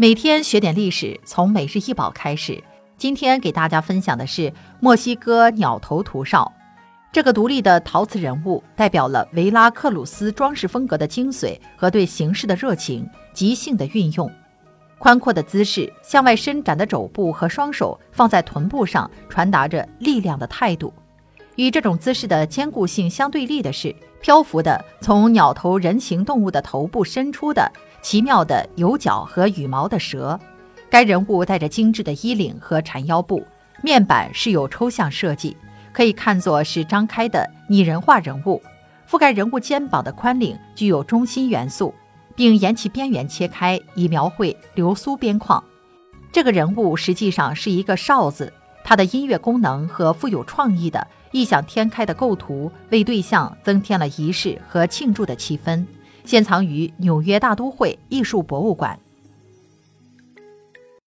[0.00, 2.64] 每天学点历史，从每日一宝开始。
[2.96, 6.50] 今天给大家分享的是墨西哥鸟头图哨。
[7.12, 14.32] 这个独立的陶瓷人物代表了维拉克鲁斯装饰风格的精髓和对形式的热情，即兴的运用。
[14.98, 20.90] 宽阔的姿势，向外伸展的肘部和双手放在臀部上，传达着力量的态度。
[21.60, 27.70] 与这种姿势的坚固性相对立的是，漂浮的从鸟头人形动物的头部伸出的
[28.00, 30.40] 奇妙的有角和羽毛的蛇。
[30.88, 33.46] 该人物带着精致的衣领和缠腰部，
[33.82, 35.54] 面板是有抽象设计，
[35.92, 38.62] 可以看作是张开的拟人化人物。
[39.06, 41.94] 覆盖人物肩膀的宽领具有中心元素，
[42.34, 45.62] 并沿其边缘切开，以描绘流苏边框。
[46.32, 48.50] 这个人物实际上是一个哨子，
[48.82, 51.06] 它的音乐功能和富有创意的。
[51.32, 55.84] 异想天开的构图为对象增添了仪式和庆祝的气氛，
[56.24, 58.98] 现藏于纽约大都会艺术博物馆。